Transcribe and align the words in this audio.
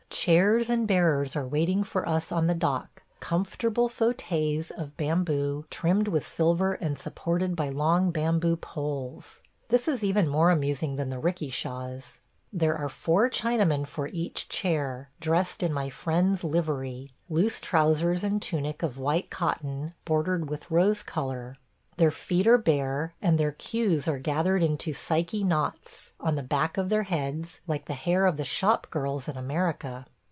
Chairs 0.23 0.69
and 0.69 0.87
bearers 0.87 1.35
are 1.35 1.47
waiting 1.47 1.83
for 1.83 2.07
us 2.07 2.31
on 2.31 2.45
the 2.45 2.53
dock– 2.53 3.01
comfortable 3.21 3.89
fauteuils 3.89 4.69
of 4.69 4.95
bamboo, 4.95 5.65
trimmed 5.71 6.07
with 6.07 6.27
silver 6.27 6.73
and 6.73 6.99
supported 6.99 7.55
by 7.55 7.69
long 7.69 8.11
bamboo 8.11 8.55
poles. 8.55 9.41
This 9.69 9.87
is 9.87 10.03
even 10.03 10.27
more 10.29 10.51
amusing 10.51 10.95
than 10.95 11.09
the 11.09 11.17
'rikishas. 11.19 12.19
There 12.53 12.77
are 12.77 12.89
four 12.89 13.31
Chinamen 13.31 13.87
for 13.87 14.09
each 14.09 14.47
chair, 14.47 15.09
dressed 15.19 15.63
in 15.63 15.73
my 15.73 15.89
friend's 15.89 16.43
livery– 16.43 17.13
loose 17.29 17.59
trousers 17.59 18.23
and 18.23 18.39
tunic 18.39 18.83
of 18.83 18.99
white 18.99 19.31
cotton 19.31 19.95
bordered 20.05 20.51
with 20.51 20.69
rose 20.69 21.01
color. 21.01 21.57
Their 21.97 22.09
feet 22.11 22.47
are 22.47 22.57
bare 22.57 23.13
and 23.21 23.37
their 23.37 23.51
queues 23.51 24.07
are 24.07 24.17
gathered 24.17 24.63
into 24.63 24.91
Psyche 24.93 25.43
knots, 25.43 26.13
on 26.19 26.35
the 26.35 26.41
back 26.41 26.77
of 26.77 26.89
their 26.89 27.03
heads, 27.03 27.59
like 27.67 27.85
the 27.85 27.93
hair 27.93 28.25
of 28.25 28.37
the 28.37 28.45
shop 28.45 28.87
girls 28.89 29.27
in 29.27 29.37
America. 29.37 30.07